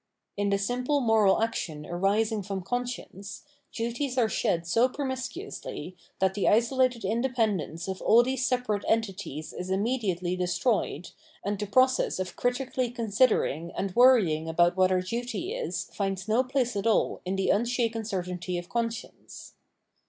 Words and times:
In 0.35 0.49
the 0.49 0.57
simple 0.57 0.99
moral 0.99 1.43
action 1.43 1.85
arising 1.85 2.41
from 2.41 2.63
conscience, 2.63 3.43
duties 3.71 4.17
are 4.17 4.27
shed 4.27 4.65
so 4.65 4.89
promiscuously 4.89 5.95
that 6.17 6.33
the 6.33 6.47
isolated 6.47 7.05
independence 7.05 7.87
of 7.87 8.01
aU 8.03 8.23
these 8.23 8.43
separate 8.43 8.83
entities 8.87 9.53
is 9.53 9.69
immediately 9.69 10.35
destroyed, 10.35 11.11
and 11.45 11.59
the 11.59 11.67
process 11.67 12.17
of 12.17 12.35
critically 12.35 12.89
considering 12.89 13.71
and 13.77 13.95
worrying 13.95 14.49
about 14.49 14.75
what 14.75 14.91
our 14.91 15.01
duty 15.01 15.53
is 15.53 15.83
finds 15.93 16.27
no 16.27 16.43
place 16.43 16.75
at 16.75 16.87
all 16.87 17.21
in 17.23 17.35
the 17.35 17.51
unshaken 17.51 18.03
certainty 18.03 18.57
of 18.57 18.69
conscience. 18.69 19.53